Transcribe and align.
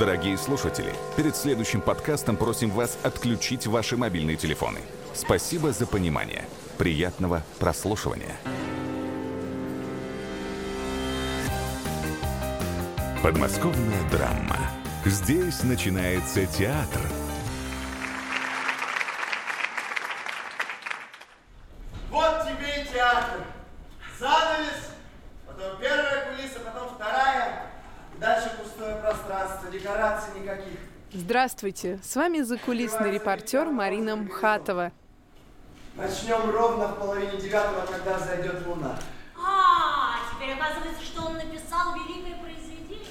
Дорогие 0.00 0.38
слушатели, 0.38 0.94
перед 1.14 1.36
следующим 1.36 1.82
подкастом 1.82 2.38
просим 2.38 2.70
вас 2.70 2.96
отключить 3.02 3.66
ваши 3.66 3.98
мобильные 3.98 4.38
телефоны. 4.38 4.78
Спасибо 5.12 5.72
за 5.72 5.86
понимание. 5.86 6.46
Приятного 6.78 7.44
прослушивания. 7.58 8.34
Подмосковная 13.22 14.08
драма. 14.10 14.70
Здесь 15.04 15.62
начинается 15.64 16.46
театр. 16.46 17.02
Здравствуйте, 31.30 32.00
с 32.02 32.16
вами 32.16 32.40
закулисный 32.40 33.12
репортер 33.12 33.66
Марина 33.66 34.16
Мхатова. 34.16 34.90
Начнем 35.94 36.50
ровно 36.50 36.88
в 36.88 36.98
половине 36.98 37.40
девятого, 37.40 37.86
когда 37.86 38.18
зайдет 38.18 38.66
луна. 38.66 38.98
А, 39.40 40.16
теперь 40.34 40.56
оказывается, 40.56 41.04
что 41.04 41.26
он 41.26 41.34
написал 41.34 41.94
великое 41.94 42.36
произведение. 42.42 43.06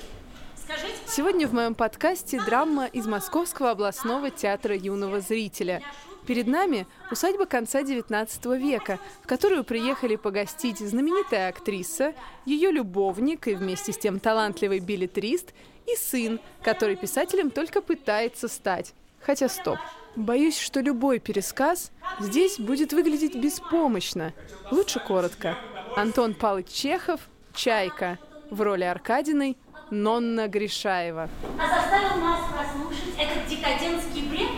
Скажите, 0.62 0.98
Сегодня 1.08 1.48
в 1.48 1.54
моем 1.54 1.76
подкасте 1.76 2.41
драма 2.44 2.88
из 2.88 3.08
Московского 3.08 3.72
областного 3.72 4.32
театра 4.32 4.76
юного 4.76 5.22
зрителя. 5.22 5.82
Перед 6.27 6.48
нами 6.48 6.88
усадьба 7.12 7.46
конца 7.46 7.84
XIX 7.84 8.58
века, 8.58 8.99
в 9.24 9.27
которую 9.27 9.63
приехали 9.63 10.18
погостить 10.18 10.80
знаменитая 10.80 11.48
актриса, 11.48 12.13
ее 12.46 12.70
любовник 12.72 13.48
и 13.48 13.55
вместе 13.55 13.93
с 13.93 13.98
тем 13.98 14.20
талантливый 14.20 14.80
билетрист 14.80 15.54
и 15.93 15.95
сын, 15.98 16.40
который 16.63 16.95
писателем 16.95 17.51
только 17.51 17.82
пытается 17.82 18.48
стать. 18.48 18.93
Хотя 19.21 19.49
стоп. 19.49 19.77
Боюсь, 20.15 20.57
что 20.57 20.79
любой 20.79 21.20
пересказ 21.20 21.91
здесь 22.20 22.59
будет 22.59 22.93
выглядеть 22.93 23.35
беспомощно. 23.35 24.34
Лучше 24.71 24.99
коротко. 24.99 25.57
Антон 25.96 26.34
Павлович 26.34 26.70
Чехов, 26.70 27.21
«Чайка». 27.54 28.18
В 28.49 28.62
роли 28.62 28.84
Аркадиной 28.84 29.57
Нонна 29.91 30.48
Гришаева. 30.48 31.29
а 31.59 31.81
заставил 31.81 32.21
нас 32.21 32.40
прослушать 32.51 33.13
этот 33.18 33.48
декадентский 33.48 34.24
бред? 34.27 34.49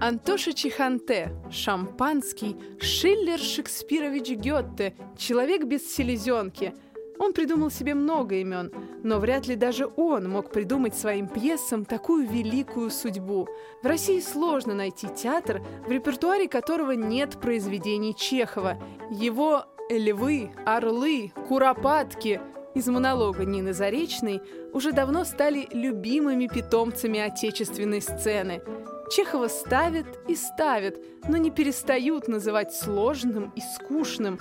Антоша 0.00 0.52
Чиханте, 0.52 1.30
Шампанский, 1.50 2.56
Шиллер 2.80 3.38
Шекспирович 3.38 4.30
Гетте, 4.30 4.94
человек 5.18 5.64
без 5.64 5.94
селезенки. 5.94 6.74
Он 7.20 7.34
придумал 7.34 7.70
себе 7.70 7.94
много 7.94 8.36
имен, 8.36 8.72
но 9.02 9.18
вряд 9.18 9.46
ли 9.46 9.54
даже 9.54 9.86
он 9.96 10.30
мог 10.30 10.50
придумать 10.50 10.94
своим 10.94 11.28
пьесам 11.28 11.84
такую 11.84 12.26
великую 12.26 12.90
судьбу. 12.90 13.46
В 13.82 13.86
России 13.86 14.20
сложно 14.20 14.72
найти 14.72 15.06
театр, 15.06 15.62
в 15.86 15.90
репертуаре 15.90 16.48
которого 16.48 16.92
нет 16.92 17.38
произведений 17.38 18.14
Чехова. 18.16 18.82
Его 19.10 19.66
«Львы», 19.90 20.50
«Орлы», 20.64 21.30
«Куропатки» 21.46 22.40
из 22.74 22.86
монолога 22.86 23.44
Нины 23.44 23.74
Заречной 23.74 24.40
уже 24.72 24.92
давно 24.92 25.24
стали 25.24 25.68
любимыми 25.72 26.46
питомцами 26.46 27.20
отечественной 27.20 28.00
сцены. 28.00 28.62
Чехова 29.10 29.48
ставят 29.48 30.06
и 30.26 30.34
ставят, 30.34 30.96
но 31.28 31.36
не 31.36 31.50
перестают 31.50 32.28
называть 32.28 32.72
сложным 32.72 33.52
и 33.54 33.60
скучным. 33.60 34.38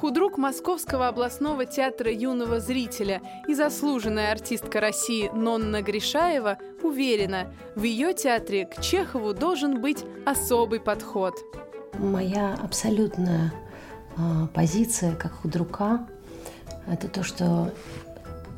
Худрук 0.00 0.38
Московского 0.38 1.08
областного 1.08 1.66
театра 1.66 2.10
юного 2.10 2.58
зрителя 2.58 3.20
и 3.46 3.54
заслуженная 3.54 4.32
артистка 4.32 4.80
России 4.80 5.28
Нонна 5.34 5.82
Гришаева 5.82 6.56
уверена, 6.82 7.52
в 7.76 7.82
ее 7.82 8.14
театре 8.14 8.64
к 8.64 8.80
Чехову 8.80 9.34
должен 9.34 9.82
быть 9.82 10.06
особый 10.24 10.80
подход. 10.80 11.34
Моя 11.98 12.54
абсолютная 12.62 13.52
а, 14.16 14.46
позиция 14.54 15.14
как 15.16 15.32
худрука– 15.32 16.06
это 16.86 17.06
то, 17.06 17.22
что 17.22 17.70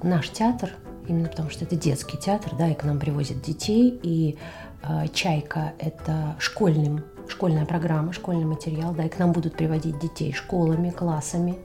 наш 0.00 0.31
театр, 0.31 0.70
именно 1.08 1.28
потому 1.28 1.50
что 1.50 1.64
это 1.64 1.75
детский 1.75 2.19
театр, 2.19 2.52
да, 2.56 2.69
и 2.69 2.75
к 2.75 2.84
нам 2.84 3.00
привозят 3.00 3.42
детей, 3.42 3.98
и 4.00 4.38
а, 4.81 5.08
«Чайка»– 5.08 5.72
это 5.81 6.36
школьным, 6.38 7.02
школьная 7.28 7.66
программа, 7.66 8.12
школьный 8.12 8.44
материал, 8.44 8.93
да, 8.93 9.05
и 9.05 9.09
к 9.09 9.19
нам 9.19 9.33
будут 9.33 9.56
приводить 9.56 9.99
детей 9.99 10.33
школами, 10.33 10.91
классами. 10.91 11.59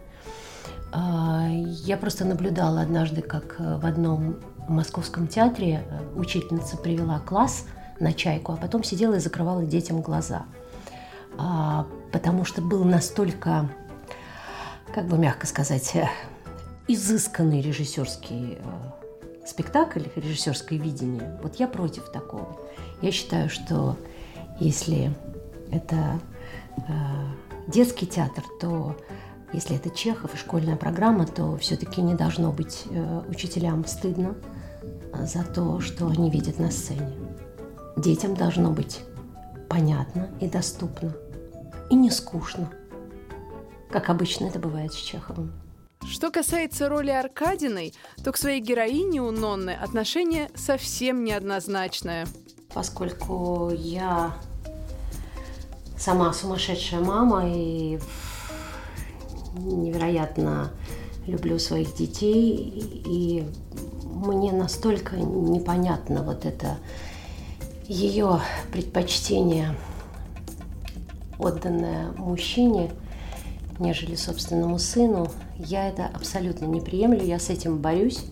А, 0.91 1.47
Я 1.49 1.97
просто 1.97 2.25
наблюдала 2.25 2.81
однажды, 2.81 3.21
как 3.21 3.55
э, 3.59 3.77
в 3.77 3.85
одном 3.85 4.37
московском 4.67 5.27
театре 5.27 5.83
э, 5.89 6.19
учительница 6.19 6.77
привела 6.77 7.19
класс 7.19 7.65
на 7.99 8.13
«Чайку», 8.13 8.53
а 8.53 8.57
потом 8.57 8.83
сидела 8.83 9.15
и 9.15 9.19
закрывала 9.19 9.65
детям 9.65 10.01
глаза– 10.01 10.45
а, 11.37 11.87
потому 12.11 12.45
что 12.45 12.61
был 12.61 12.83
настолько, 12.83 13.69
как 14.93 15.05
бы 15.05 15.17
мягко 15.17 15.45
сказать, 15.45 15.95
э, 15.95 16.07
изысканный 16.87 17.61
режиссерский 17.61 18.57
спектакль, 19.45 20.03
режиссерское 20.15 20.79
видение. 20.79 21.39
Вот 21.41 21.55
я 21.55 21.67
против 21.67 22.11
такого. 22.11 22.59
Я 23.01 23.11
считаю, 23.11 23.49
что 23.49 23.97
если 24.59 25.13
это 25.71 26.19
э, 26.77 26.81
детский 27.67 28.05
театр, 28.05 28.43
то 28.59 28.95
если 29.53 29.75
это 29.75 29.89
Чехов 29.89 30.33
и 30.33 30.37
школьная 30.37 30.75
программа, 30.75 31.25
то 31.25 31.57
все-таки 31.57 32.01
не 32.01 32.15
должно 32.15 32.51
быть 32.51 32.83
э, 32.89 33.21
учителям 33.29 33.85
стыдно 33.85 34.35
за 35.21 35.43
то, 35.43 35.79
что 35.79 36.07
они 36.07 36.29
видят 36.29 36.59
на 36.59 36.69
сцене. 36.69 37.13
Детям 37.95 38.35
должно 38.35 38.71
быть 38.71 39.01
понятно 39.69 40.29
и 40.39 40.47
доступно, 40.47 41.13
и 41.89 41.95
не 41.95 42.11
скучно, 42.11 42.69
как 43.89 44.09
обычно 44.09 44.45
это 44.45 44.59
бывает 44.59 44.93
с 44.93 44.97
Чеховым. 44.97 45.53
Что 46.05 46.31
касается 46.31 46.89
роли 46.89 47.09
Аркадиной, 47.09 47.93
то 48.23 48.31
к 48.31 48.37
своей 48.37 48.61
героине 48.61 49.21
у 49.21 49.31
Нонны 49.31 49.71
отношение 49.71 50.49
совсем 50.55 51.23
неоднозначное. 51.23 52.27
Поскольку 52.73 53.71
я 53.73 54.35
сама 55.97 56.31
сумасшедшая 56.33 57.01
мама 57.01 57.43
и 57.47 57.99
невероятно 59.55 60.71
люблю 61.25 61.59
своих 61.59 61.95
детей, 61.95 63.03
и 63.05 63.45
мне 64.03 64.51
настолько 64.51 65.17
непонятно 65.17 66.23
вот 66.23 66.45
это 66.45 66.77
ее 67.87 68.41
предпочтение, 68.71 69.75
отданное 71.39 72.11
мужчине, 72.17 72.91
нежели 73.79 74.15
собственному 74.15 74.79
сыну, 74.79 75.31
я 75.57 75.87
это 75.87 76.07
абсолютно 76.07 76.65
не 76.65 76.81
приемлю, 76.81 77.23
я 77.23 77.39
с 77.39 77.49
этим 77.49 77.77
борюсь. 77.77 78.25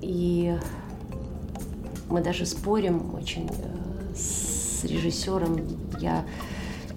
И 0.00 0.58
мы 2.08 2.20
даже 2.22 2.44
спорим 2.46 3.14
очень 3.14 3.48
э, 3.48 4.14
с 4.82 4.84
режиссером. 4.84 5.60
Я, 6.00 6.24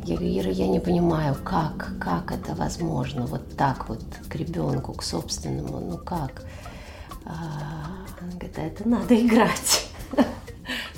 я 0.04 0.16
говорю, 0.16 0.40
Ира, 0.40 0.50
я 0.50 0.68
не 0.68 0.80
понимаю, 0.80 1.36
как, 1.44 1.94
как 2.00 2.32
это 2.32 2.56
возможно, 2.56 3.26
вот 3.26 3.56
так 3.56 3.88
вот 3.90 4.04
к 4.28 4.36
ребенку, 4.36 4.94
к 4.94 5.04
собственному, 5.04 5.80
ну 5.80 5.98
как? 5.98 6.44
А, 7.26 8.06
Она 8.22 8.32
говорит, 8.32 8.58
это 8.58 8.88
надо 8.88 9.16
играть. 9.16 9.88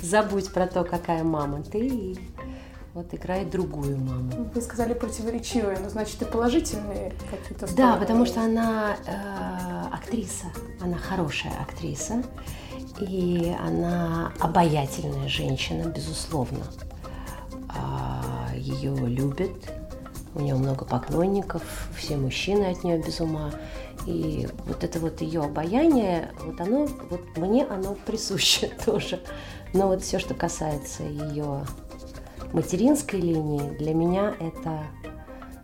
Забудь 0.02 0.52
про 0.52 0.66
то, 0.66 0.84
какая 0.84 1.24
мама 1.24 1.62
ты, 1.62 1.86
и 1.86 2.18
вот 2.94 3.12
играй 3.12 3.44
другую 3.44 3.98
маму. 3.98 4.50
Вы 4.54 4.60
сказали 4.62 4.94
противоречивые, 4.94 5.78
но 5.78 5.90
значит 5.90 6.22
и 6.22 6.24
положительные 6.24 7.12
какие-то 7.30 7.74
Да, 7.76 7.96
потому 7.96 8.24
что 8.24 8.40
она 8.42 8.96
э, 9.06 9.94
актриса, 9.94 10.46
она 10.80 10.96
хорошая 10.96 11.52
актриса, 11.60 12.22
и 13.00 13.54
она 13.58 14.32
обаятельная 14.40 15.28
женщина, 15.28 15.88
безусловно. 15.88 16.64
А, 17.68 18.50
ее 18.54 18.94
любят, 18.94 19.52
у 20.34 20.40
нее 20.40 20.54
много 20.54 20.84
поклонников, 20.84 21.62
все 21.96 22.16
мужчины 22.16 22.64
от 22.66 22.84
нее 22.84 22.98
без 22.98 23.20
ума. 23.20 23.50
И 24.06 24.48
вот 24.66 24.84
это 24.84 25.00
вот 25.00 25.20
ее 25.20 25.42
обаяние, 25.42 26.32
вот 26.44 26.60
оно, 26.60 26.86
вот 27.10 27.20
мне 27.36 27.64
оно 27.66 27.94
присуще 28.06 28.68
тоже. 28.84 29.20
Но 29.74 29.88
вот 29.88 30.02
все, 30.02 30.18
что 30.18 30.34
касается 30.34 31.02
ее 31.02 31.64
материнской 32.52 33.20
линии, 33.20 33.76
для 33.76 33.94
меня 33.94 34.34
это 34.40 34.84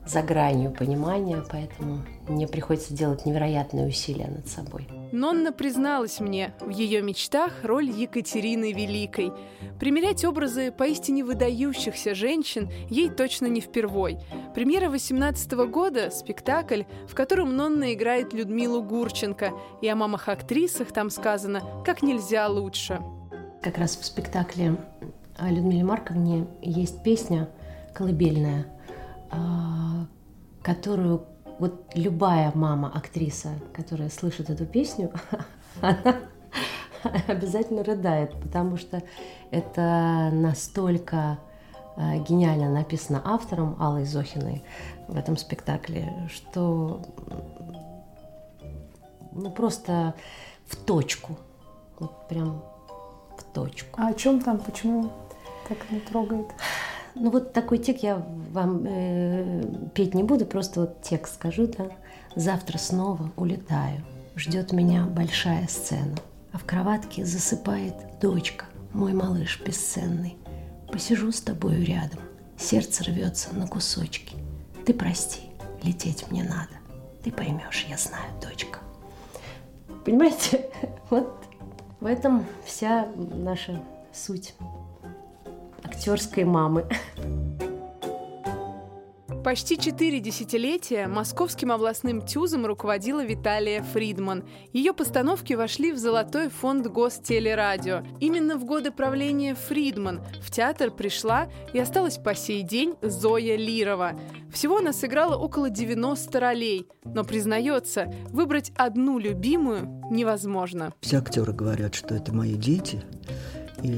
за 0.07 0.23
гранью 0.23 0.71
понимания, 0.71 1.43
поэтому 1.51 2.03
мне 2.29 2.49
приходится 2.49 2.95
делать 2.95 3.27
невероятные 3.27 3.87
усилия 3.87 4.29
над 4.29 4.49
собой. 4.49 4.89
Нонна 5.13 5.53
призналась 5.53 6.21
мне, 6.21 6.55
в 6.61 6.71
ее 6.71 7.03
мечтах 7.03 7.53
роль 7.63 7.91
Екатерины 7.91 8.73
Великой. 8.73 9.33
Примерять 9.79 10.25
образы 10.25 10.73
поистине 10.73 11.25
выдающихся 11.25 12.15
женщин 12.15 12.71
ей 12.89 13.11
точно 13.11 13.47
не 13.47 13.61
впервой. 13.61 14.19
Премьера 14.55 14.89
18 14.89 15.53
года– 15.69 16.11
спектакль, 16.13 16.83
в 17.09 17.15
котором 17.15 17.57
Нонна 17.57 17.93
играет 17.95 18.33
Людмилу 18.33 18.83
Гурченко, 18.83 19.53
и 19.83 19.89
о 19.89 19.97
мамах-актрисах 19.97 20.93
там 20.93 21.11
сказано 21.11 21.63
как 21.85 22.03
нельзя 22.03 22.49
лучше. 22.49 23.01
Как 23.63 23.79
раз 23.79 23.97
в 23.97 24.05
спектакле 24.05 24.77
о 25.37 25.51
Людмиле 25.51 25.85
Марковне 25.85 26.47
есть 26.63 27.03
песня 27.03 27.49
колыбельная, 27.95 28.67
а, 29.31 30.07
которую 30.63 31.27
вот 31.59 31.93
любая 31.95 32.53
мама, 32.55 32.91
актриса, 32.95 33.51
которая 33.73 34.11
слышит 34.11 34.51
эту 34.51 34.67
песню, 34.67 35.13
она 35.81 36.25
обязательно 37.27 37.85
рыдает, 37.85 38.33
потому 38.41 38.77
что 38.77 39.03
это 39.51 40.31
настолько 40.33 41.39
а, 41.97 42.17
гениально 42.17 42.71
написано 42.71 43.23
автором 43.25 43.77
Аллой 43.81 44.05
Зохиной 44.05 44.65
в 45.07 45.17
этом 45.17 45.37
спектакле, 45.37 46.29
что 46.33 47.03
ну 49.33 49.51
просто 49.51 50.15
в 50.67 50.77
точку, 50.77 51.37
вот 51.99 52.29
прям 52.29 52.63
в 53.39 53.45
точку. 53.53 54.01
А 54.01 54.09
о 54.09 54.15
чем 54.15 54.41
там? 54.41 54.59
Почему 54.59 55.11
так 55.69 55.79
не 55.91 56.01
трогает? 56.01 56.47
Ну 57.15 57.31
вот 57.31 57.53
такой 57.53 57.79
текст 57.79 58.03
я 58.03 58.17
вам 58.53 58.85
э, 58.87 59.63
петь 59.95 60.15
не 60.15 60.25
буду, 60.25 60.47
просто 60.47 60.81
вот 60.81 61.03
текст 61.03 61.35
скажу, 61.35 61.67
да. 61.67 61.87
Завтра 62.35 62.79
снова 62.79 63.31
улетаю, 63.37 64.05
ждет 64.35 64.73
меня 64.73 65.05
большая 65.05 65.69
сцена, 65.69 66.17
а 66.53 66.59
в 66.59 66.65
кроватке 66.65 67.25
засыпает 67.25 67.95
дочка, 68.21 68.67
мой 68.93 69.13
малыш 69.13 69.63
бесценный. 69.65 70.37
Посижу 70.91 71.31
с 71.31 71.41
тобою 71.41 71.85
рядом, 71.85 72.19
сердце 72.59 73.05
рвется 73.05 73.55
на 73.55 73.69
кусочки. 73.69 74.37
Ты 74.85 74.93
прости, 74.93 75.43
лететь 75.85 76.29
мне 76.31 76.43
надо, 76.43 76.75
ты 77.23 77.31
поймешь, 77.31 77.87
я 77.89 77.97
знаю, 77.97 78.33
дочка. 78.43 78.81
Понимаете, 80.05 80.69
вот 81.11 81.33
в 82.01 82.07
этом 82.07 82.45
вся 82.65 83.07
наша 83.17 83.81
суть 84.13 84.55
актерской 85.95 86.45
мамы. 86.45 86.87
Почти 89.45 89.79
четыре 89.79 90.21
десятилетия 90.21 91.07
московским 91.07 91.71
областным 91.71 92.23
ТЮЗом 92.23 92.65
руководила 92.65 93.23
Виталия 93.23 93.83
Фридман. 93.83 94.45
Ее 94.73 94.95
постановки 94.95 95.53
вошли 95.53 95.93
в 95.93 95.99
золотой 95.99 96.49
фонд 96.49 96.87
Гостелерадио. 96.87 98.03
Именно 98.21 98.57
в 98.57 98.65
годы 98.65 98.91
правления 98.91 99.55
Фридман 99.55 100.23
в 100.41 100.51
театр 100.51 100.91
пришла 100.91 101.49
и 101.75 101.79
осталась 101.79 102.17
по 102.17 102.35
сей 102.35 102.63
день 102.63 102.95
Зоя 103.03 103.57
Лирова. 103.57 104.19
Всего 104.51 104.79
она 104.79 104.95
сыграла 104.95 105.37
около 105.37 105.69
90 105.69 106.41
ролей, 106.41 106.89
но 107.05 107.23
признается, 107.23 108.11
выбрать 108.31 108.73
одну 108.77 109.19
любимую 109.19 110.01
невозможно. 110.11 110.95
Все 111.03 111.19
актеры 111.19 111.53
говорят, 111.53 111.95
что 111.95 112.15
это 112.15 112.33
мои 112.33 112.55
дети, 112.55 113.05
и 113.85 113.89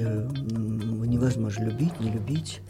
невозможно 1.06 1.64
любить, 1.64 1.98
не 2.00 2.10
любить. 2.10 2.60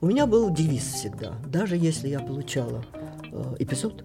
У 0.00 0.06
меня 0.06 0.26
был 0.26 0.50
девиз 0.50 0.82
всегда. 0.82 1.34
Даже 1.46 1.76
если 1.76 2.08
я 2.08 2.18
получала 2.18 2.84
э, 3.30 3.54
эпизод, 3.60 4.04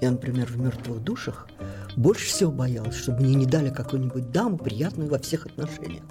я, 0.00 0.10
например, 0.10 0.46
в 0.46 0.58
«Мертвых 0.58 1.02
душах» 1.02 1.48
больше 1.96 2.26
всего 2.26 2.52
боялась, 2.52 2.94
чтобы 2.94 3.22
мне 3.22 3.34
не 3.34 3.46
дали 3.46 3.70
какую-нибудь 3.70 4.30
даму, 4.30 4.58
приятную 4.58 5.10
во 5.10 5.18
всех 5.18 5.46
отношениях. 5.46 6.04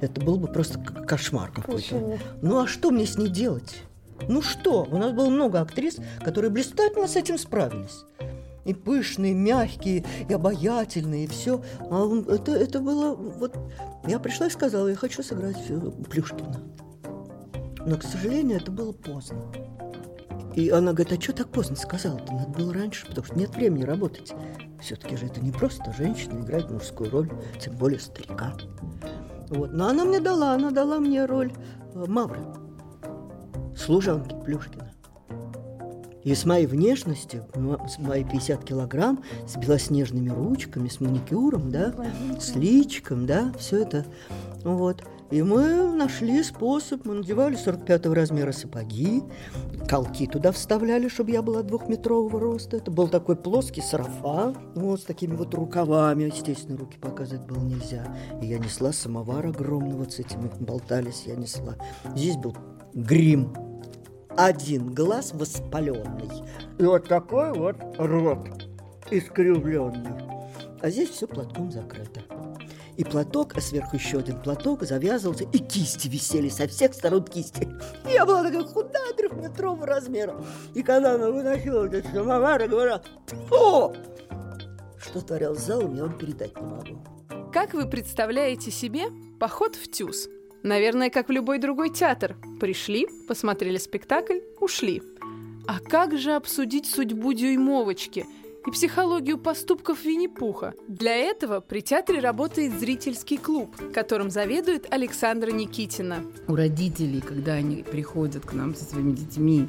Это 0.00 0.20
был 0.20 0.36
бы 0.36 0.46
просто 0.46 0.78
кошмар 0.78 1.50
какой-то. 1.50 2.18
Ну 2.42 2.62
а 2.62 2.66
что 2.66 2.90
мне 2.90 3.06
с 3.06 3.16
ней 3.16 3.28
делать? 3.28 3.82
Ну 4.28 4.42
что? 4.42 4.86
У 4.90 4.98
нас 4.98 5.12
было 5.12 5.30
много 5.30 5.60
актрис, 5.60 5.96
которые 6.22 6.50
блистательно 6.50 7.08
с 7.08 7.16
этим 7.16 7.38
справились 7.38 8.04
и 8.66 8.74
пышные, 8.74 9.32
мягкие, 9.32 10.04
и 10.28 10.32
обаятельные, 10.32 11.24
и 11.24 11.28
все. 11.28 11.62
А 11.90 12.02
он, 12.02 12.20
это, 12.28 12.52
это 12.52 12.80
было... 12.80 13.14
Вот 13.14 13.56
я 14.06 14.18
пришла 14.18 14.48
и 14.48 14.50
сказала, 14.50 14.88
я 14.88 14.96
хочу 14.96 15.22
сыграть 15.22 15.56
э, 15.68 15.90
Плюшкина. 16.10 16.60
Но, 17.86 17.96
к 17.96 18.02
сожалению, 18.02 18.58
это 18.58 18.72
было 18.72 18.92
поздно. 18.92 19.40
И 20.56 20.70
она 20.70 20.92
говорит, 20.92 21.18
а 21.18 21.22
что 21.22 21.32
так 21.32 21.48
поздно 21.48 21.76
сказала-то? 21.76 22.32
Надо 22.32 22.50
было 22.58 22.74
раньше, 22.74 23.06
потому 23.06 23.26
что 23.26 23.38
нет 23.38 23.54
времени 23.54 23.84
работать. 23.84 24.32
Все-таки 24.80 25.16
же 25.16 25.26
это 25.26 25.40
не 25.40 25.52
просто 25.52 25.92
женщина 25.92 26.40
играть 26.40 26.70
мужскую 26.70 27.10
роль, 27.10 27.30
тем 27.60 27.76
более 27.76 28.00
старика. 28.00 28.54
Вот. 29.50 29.72
Но 29.72 29.86
она 29.88 30.04
мне 30.04 30.18
дала, 30.18 30.54
она 30.54 30.70
дала 30.70 30.98
мне 30.98 31.24
роль 31.24 31.52
э, 31.94 32.04
Мавры, 32.08 32.40
служанки 33.76 34.34
Плюшкина. 34.44 34.95
И 36.26 36.34
с 36.34 36.44
моей 36.44 36.66
внешностью, 36.66 37.44
с 37.88 37.98
моей 38.00 38.24
50 38.24 38.64
килограмм, 38.64 39.22
с 39.46 39.56
белоснежными 39.56 40.28
ручками, 40.28 40.88
с 40.88 40.98
маникюром, 40.98 41.70
да, 41.70 41.94
с 42.40 42.56
личиком, 42.56 43.26
да, 43.26 43.52
все 43.60 43.82
это. 43.82 44.04
Вот. 44.64 45.04
И 45.30 45.40
мы 45.40 45.86
нашли 45.94 46.42
способ, 46.42 47.04
мы 47.04 47.14
надевали 47.14 47.56
45-го 47.56 48.12
размера 48.12 48.50
сапоги, 48.50 49.22
колки 49.88 50.26
туда 50.26 50.50
вставляли, 50.50 51.06
чтобы 51.06 51.30
я 51.30 51.42
была 51.42 51.62
двухметрового 51.62 52.40
роста. 52.40 52.78
Это 52.78 52.90
был 52.90 53.06
такой 53.06 53.36
плоский 53.36 53.80
сарафан, 53.80 54.56
вот 54.74 55.02
с 55.02 55.04
такими 55.04 55.36
вот 55.36 55.54
рукавами. 55.54 56.24
Естественно, 56.24 56.76
руки 56.76 56.98
показывать 56.98 57.46
было 57.46 57.62
нельзя. 57.62 58.04
И 58.42 58.46
я 58.46 58.58
несла 58.58 58.92
самовар 58.92 59.46
огромный, 59.46 59.94
вот 59.94 60.14
с 60.14 60.18
этими 60.18 60.50
болтались 60.58 61.22
я 61.26 61.36
несла. 61.36 61.76
Здесь 62.16 62.36
был 62.36 62.56
грим 62.94 63.52
один 64.36 64.92
глаз 64.92 65.32
воспаленный 65.32 66.30
и 66.78 66.84
вот 66.84 67.08
такой 67.08 67.52
вот 67.52 67.76
рот 67.98 68.66
искривленный. 69.10 70.12
А 70.80 70.90
здесь 70.90 71.10
все 71.10 71.26
платком 71.26 71.70
закрыто. 71.70 72.20
И 72.96 73.04
платок, 73.04 73.56
а 73.56 73.60
сверху 73.60 73.96
еще 73.96 74.18
один 74.18 74.40
платок 74.40 74.82
завязывался, 74.82 75.44
и 75.44 75.58
кисти 75.58 76.08
висели 76.08 76.48
со 76.48 76.66
всех 76.66 76.94
сторон 76.94 77.24
кисти. 77.24 77.68
И 78.08 78.12
я 78.12 78.24
была 78.24 78.42
такая 78.42 78.64
худая, 78.64 79.12
трехметрового 79.12 79.86
размера. 79.86 80.34
И 80.74 80.82
когда 80.82 81.14
она 81.14 81.30
выносила 81.30 81.86
этот 81.86 82.06
самовар, 82.06 82.62
я 82.62 82.68
говорила, 82.68 83.02
о! 83.50 83.92
Что 84.98 85.20
творял 85.20 85.54
залом, 85.54 85.94
я 85.94 86.04
вам 86.04 86.18
передать 86.18 86.58
не 86.58 86.66
могу. 86.66 87.52
Как 87.52 87.74
вы 87.74 87.86
представляете 87.86 88.70
себе 88.70 89.04
поход 89.38 89.76
в 89.76 89.90
ТЮЗ? 89.90 90.28
Наверное, 90.66 91.10
как 91.10 91.28
в 91.28 91.32
любой 91.32 91.58
другой 91.60 91.90
театр. 91.90 92.34
Пришли, 92.58 93.06
посмотрели 93.28 93.76
спектакль, 93.76 94.40
ушли. 94.60 95.00
А 95.68 95.78
как 95.78 96.18
же 96.18 96.32
обсудить 96.32 96.86
судьбу 96.86 97.32
дюймовочки– 97.32 98.26
и 98.66 98.70
психологию 98.70 99.38
поступков 99.38 100.04
Винни-Пуха. 100.04 100.74
Для 100.88 101.14
этого 101.14 101.60
при 101.60 101.80
театре 101.80 102.20
работает 102.20 102.78
зрительский 102.78 103.38
клуб, 103.38 103.76
которым 103.94 104.30
заведует 104.30 104.92
Александра 104.92 105.50
Никитина. 105.50 106.24
У 106.48 106.56
родителей, 106.56 107.20
когда 107.20 107.54
они 107.54 107.84
приходят 107.84 108.44
к 108.44 108.52
нам 108.52 108.74
со 108.74 108.84
своими 108.84 109.12
детьми 109.12 109.68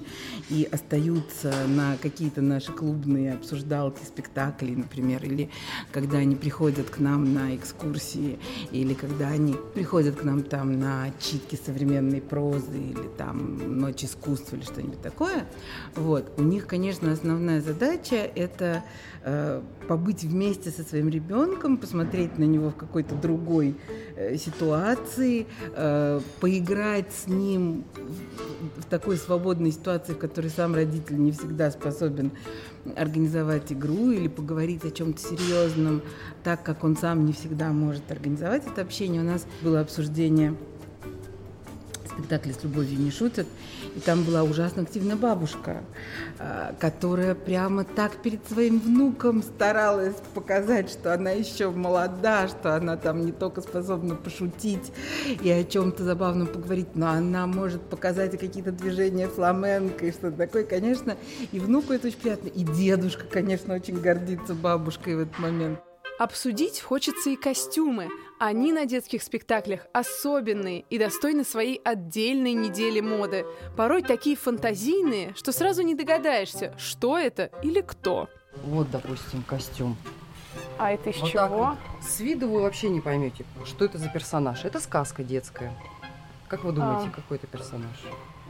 и 0.49 0.67
остаются 0.71 1.53
на 1.67 1.95
какие-то 1.97 2.41
наши 2.41 2.71
клубные 2.71 3.33
обсуждалки, 3.33 4.03
спектакли, 4.03 4.73
например, 4.73 5.23
или 5.23 5.51
когда 5.91 6.17
они 6.17 6.35
приходят 6.35 6.89
к 6.89 6.97
нам 6.97 7.33
на 7.33 7.55
экскурсии, 7.55 8.39
или 8.71 8.93
когда 8.95 9.27
они 9.27 9.55
приходят 9.75 10.15
к 10.15 10.23
нам 10.23 10.43
там 10.43 10.79
на 10.79 11.11
читки 11.19 11.59
современной 11.63 12.21
прозы, 12.21 12.77
или 12.77 13.07
там 13.17 13.79
ночь 13.79 14.03
искусства, 14.03 14.55
или 14.55 14.63
что-нибудь 14.63 15.01
такое, 15.01 15.47
вот, 15.95 16.31
у 16.37 16.41
них, 16.41 16.65
конечно, 16.65 17.11
основная 17.11 17.61
задача– 17.61 18.15
это 18.35 18.83
э, 19.23 19.61
побыть 19.87 20.23
вместе 20.23 20.71
со 20.71 20.83
своим 20.83 21.09
ребенком, 21.09 21.77
посмотреть 21.77 22.37
на 22.37 22.43
него 22.43 22.69
в 22.69 22.75
какой-то 22.75 23.15
другой 23.15 23.75
э, 24.15 24.37
ситуации, 24.37 25.47
э, 25.75 26.19
поиграть 26.39 27.11
с 27.13 27.27
ним 27.27 27.83
в, 27.95 28.81
в 28.81 28.85
такой 28.85 29.17
свободной 29.17 29.71
ситуации, 29.71 30.13
в 30.13 30.17
которой 30.17 30.49
сам 30.49 30.75
родитель 30.75 31.17
не 31.17 31.31
всегда 31.31 31.71
способен 31.71 32.31
организовать 32.95 33.71
игру 33.71 34.11
или 34.11 34.27
поговорить 34.27 34.85
о 34.85 34.91
чем-то 34.91 35.21
серьезном, 35.21 36.01
так 36.43 36.63
как 36.63 36.83
он 36.83 36.95
сам 36.95 37.25
не 37.25 37.33
всегда 37.33 37.71
может 37.71 38.11
организовать 38.11 38.65
это 38.65 38.81
общение. 38.81 39.21
У 39.21 39.25
нас 39.25 39.45
было 39.61 39.81
обсуждение 39.81 40.55
спектакля 42.17 42.53
«С 42.53 42.63
любовью 42.63 42.99
не 42.99 43.11
шутят», 43.11 43.47
И 43.95 43.99
там 43.99 44.23
была 44.23 44.43
ужасно 44.43 44.83
активная 44.83 45.15
бабушка, 45.15 45.83
а, 46.39 46.75
которая 46.79 47.35
прямо 47.35 47.83
так 47.83 48.17
перед 48.17 48.47
своим 48.47 48.79
внуком 48.79 49.41
старалась 49.41 50.15
показать, 50.33 50.89
что 50.89 51.13
она 51.13 51.31
еще 51.31 51.71
молода, 51.71 52.47
что 52.47 52.75
она 52.75 52.97
там 52.97 53.25
не 53.25 53.31
только 53.31 53.61
способна 53.61 54.15
пошутить 54.15 54.91
и 55.41 55.49
о 55.49 55.63
чем-то 55.63 56.03
забавном 56.03 56.47
поговорить, 56.47 56.95
но 56.95 57.09
она 57.09 57.47
может 57.47 57.81
показать 57.81 58.37
какие-то 58.39 58.71
движения 58.71 59.27
фламенко 59.27 60.05
и 60.05 60.11
что-то 60.11 60.37
такое. 60.37 60.63
Конечно, 60.63 61.15
и 61.51 61.59
внуку 61.59 61.93
это 61.93 62.07
очень 62.07 62.19
приятно, 62.19 62.49
и 62.49 62.63
дедушка, 62.63 63.25
конечно, 63.25 63.73
очень 63.73 63.99
гордится 63.99 64.53
бабушкой 64.53 65.15
в 65.15 65.19
этот 65.21 65.39
момент. 65.39 65.79
Обсудить 66.19 66.81
хочется 66.81 67.29
и 67.29 67.35
костюмы. 67.35 68.09
Они 68.39 68.71
на 68.71 68.85
детских 68.85 69.21
спектаклях 69.21 69.81
особенные 69.93 70.81
и 70.89 70.97
достойны 70.97 71.43
своей 71.43 71.79
отдельной 71.83 72.53
недели 72.53 73.01
моды. 73.01 73.45
Порой 73.75 74.01
такие 74.01 74.35
фантазийные, 74.35 75.33
что 75.35 75.51
сразу 75.51 75.83
не 75.83 75.93
догадаешься, 75.95 76.73
что 76.77 77.17
это 77.17 77.51
или 77.61 77.81
кто. 77.81 78.29
Вот, 78.63 78.89
допустим, 78.89 79.43
костюм. 79.43 79.95
А 80.79 80.91
это 80.91 81.11
из 81.11 81.17
Вот 81.21 81.31
так 81.31 81.49
чего? 81.49 81.57
вот. 81.65 81.77
С 82.01 82.19
виду 82.19 82.49
вы 82.49 82.61
вообще 82.61 82.89
не 82.89 82.99
поймете, 83.01 83.45
что 83.65 83.85
это 83.85 83.99
за 83.99 84.09
персонаж. 84.09 84.65
Это 84.65 84.79
сказка 84.79 85.23
детская. 85.23 85.71
Как 86.47 86.63
вы 86.63 86.71
думаете, 86.71 87.09
А. 87.11 87.15
какой 87.15 87.37
это 87.37 87.45
персонаж? 87.45 87.95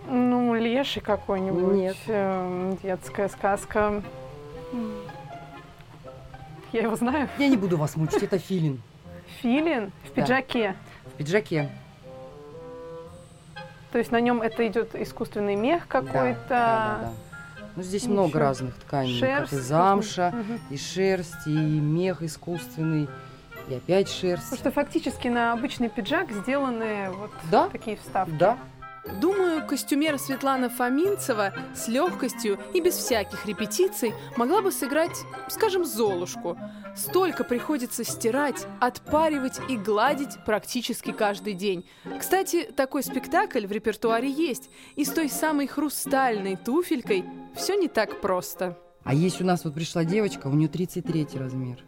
Ну, 0.09 0.55
леший 0.55 1.01
какой-нибудь. 1.01 1.73
Нет. 1.75 1.97
эм, 2.07 2.77
детская 2.81 3.27
сказка. 3.27 4.01
Я 6.73 6.81
его 6.81 6.95
знаю. 6.95 7.29
Я 7.37 7.47
не 7.47 7.57
буду 7.57 7.77
вас 7.77 7.95
мучить, 7.95 8.23
это 8.23 8.37
филин. 8.37 8.81
Филин 9.41 9.91
в 10.03 10.15
Да. 10.15 10.21
пиджаке. 10.21 10.75
В 11.05 11.11
пиджаке. 11.17 11.69
То 13.91 13.99
есть 13.99 14.11
на 14.11 14.19
нем 14.19 14.41
это 14.41 14.67
идет 14.67 14.95
искусственный 14.95 15.55
мех 15.55 15.83
Да, 15.89 16.01
какой-то. 16.01 16.49
Да, 16.49 16.97
да, 16.99 16.99
да. 17.01 17.13
Ну, 17.75 17.83
здесь 17.83 18.03
Ничего. 18.03 18.23
много 18.23 18.39
разных 18.39 18.75
тканей. 18.75 19.19
Шерсть. 19.19 19.51
Как 19.51 19.59
и 19.59 19.61
замша, 19.61 20.31
Мгм. 20.31 20.59
и 20.71 20.77
шерсть, 20.77 21.47
и 21.47 21.51
мех 21.51 22.21
искусственный, 22.23 23.07
и 23.69 23.75
опять 23.75 24.09
шерсть. 24.09 24.45
Потому 24.49 24.59
что 24.59 24.71
фактически 24.71 25.27
на 25.27 25.53
обычный 25.53 25.89
пиджак 25.89 26.31
сделаны 26.31 27.11
вот 27.11 27.31
Да, 27.51 27.69
такие 27.69 27.97
вставки. 27.97 28.31
да. 28.31 28.57
Думаю, 29.13 29.65
костюмер 29.65 30.19
Светлана 30.19 30.69
Фоминцева 30.69 31.53
с 31.73 31.87
легкостью 31.87 32.59
и 32.73 32.81
без 32.81 32.95
всяких 32.95 33.45
репетиций 33.45 34.13
могла 34.35 34.61
бы 34.61 34.71
сыграть, 34.71 35.17
скажем, 35.49 35.85
Золушку. 35.85 36.57
Столько 36.95 37.43
приходится 37.43 38.03
стирать, 38.03 38.67
отпаривать 38.79 39.59
и 39.69 39.77
гладить 39.77 40.37
практически 40.45 41.11
каждый 41.11 41.53
день. 41.53 41.85
Кстати, 42.19 42.69
такой 42.75 43.03
спектакль 43.03 43.65
в 43.65 43.71
репертуаре 43.71 44.29
есть, 44.29 44.69
и 44.95 45.05
с 45.05 45.09
той 45.09 45.29
самой 45.29 45.67
хрустальной 45.67 46.55
туфелькой 46.55 47.25
все 47.55 47.75
не 47.75 47.87
так 47.87 48.21
просто. 48.21 48.77
А 49.03 49.13
есть 49.13 49.41
у 49.41 49.45
нас 49.45 49.63
вот 49.63 49.73
пришла 49.73 50.03
девочка, 50.03 50.47
у 50.47 50.53
нее 50.53 50.67
33 50.67 51.27
размер. 51.35 51.83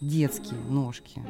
Детские 0.00 0.60
ножки. 0.68 1.22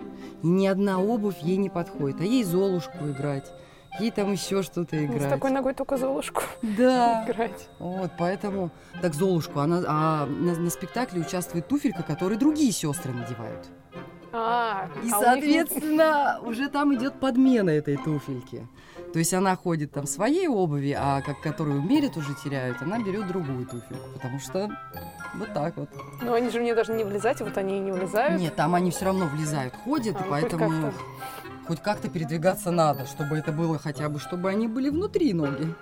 И 0.43 0.47
ни 0.47 0.67
одна 0.67 1.01
обувь 1.01 1.39
ей 1.43 1.57
не 1.57 1.69
подходит. 1.71 2.21
А 2.21 2.25
ей 2.25 2.43
Золушку 2.43 3.07
играть. 3.09 3.53
Ей 3.99 4.11
там 4.11 4.33
еще 4.33 4.63
что-то 4.63 4.97
Ну, 4.97 5.05
играть. 5.07 5.23
С 5.23 5.29
такой 5.29 5.51
ногой 5.51 5.75
только 5.75 5.97
Золушку 5.97 6.43
Да. 6.63 7.25
играть. 7.27 7.69
Вот, 7.79 8.11
поэтому... 8.19 8.71
Так, 9.01 9.15
Золушку, 9.15 9.61
она, 9.61 9.83
а 9.87 10.27
на, 10.27 10.55
на 10.55 10.71
спектакле 10.71 11.21
участвует 11.21 11.69
туфелька, 11.69 12.03
которую 12.03 12.39
другие 12.39 12.73
сестры 12.73 13.13
надевают. 13.13 13.67
А, 14.33 14.89
И, 14.97 14.99
а 14.99 15.01
у 15.01 15.05
них 15.05 15.15
соответственно, 15.15 16.41
уже 16.43 16.69
там 16.69 16.95
идет 16.95 17.15
подмена 17.21 17.71
этой 17.71 17.97
туфельки. 17.97 18.67
То 19.13 19.19
есть 19.21 19.33
она 19.33 19.57
ходит 19.57 19.93
там 19.93 20.05
в 20.05 20.11
своей 20.11 20.47
обуви, 20.47 20.95
а 20.99 21.23
как 21.23 21.41
которую 21.41 21.81
мерят 21.81 22.19
уже 22.19 22.35
теряют, 22.45 22.83
она 22.83 22.99
берет 22.99 23.27
другую 23.29 23.65
туфельку, 23.65 24.11
потому 24.13 24.39
что 24.41 24.69
вот 25.37 25.55
так 25.55 25.77
вот. 25.79 25.89
Ну, 26.21 26.35
они 26.35 26.51
же 26.51 26.59
в 26.59 26.63
нее 26.63 26.75
даже 26.75 26.93
не 26.93 27.05
влезать, 27.05 27.41
вот 27.41 27.57
они 27.57 27.77
и 27.79 27.81
не 27.81 27.93
влезают. 27.93 28.39
Нет, 28.39 28.55
там 28.57 28.75
они 28.75 28.91
все 28.91 29.07
равно 29.07 29.27
влезают, 29.27 29.75
ходят, 29.85 30.17
А, 30.17 30.21
и 30.21 30.23
ну, 30.25 30.31
поэтому. 30.31 30.93
Хоть 31.67 31.83
как-то 31.83 32.09
передвигаться 32.09 32.71
надо, 32.71 33.07
чтобы 33.07 33.37
это 33.37 33.53
было 33.53 33.79
хотя 33.79 34.09
бы, 34.09 34.19
чтобы 34.19 34.51
они 34.51 34.69
были 34.69 34.89
внутри 34.89 35.33
ноги. 35.33 35.75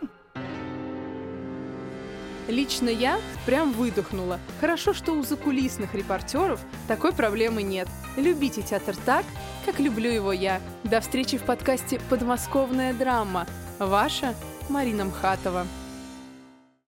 Лично 2.49 2.91
я 2.91 3.19
прям 3.47 3.73
выдохнула. 3.73 4.39
Хорошо, 4.61 4.93
что 4.93 5.13
у 5.13 5.23
закулисных 5.23 5.95
репортеров 5.95 6.61
такой 6.87 7.13
проблемы 7.13 7.63
нет. 7.63 7.89
Любите 8.17 8.61
театр 8.63 8.95
так, 9.07 9.25
как 9.65 9.81
люблю 9.81 10.11
его 10.11 10.33
я. 10.33 10.61
До 10.85 11.01
встречи 11.01 11.39
в 11.39 11.43
подкасте 11.43 12.01
«Подмосковная 12.11 12.93
драма». 12.93 13.47
Ваша 13.79 14.35
Марина 14.69 15.07
Мхатова. 15.07 15.67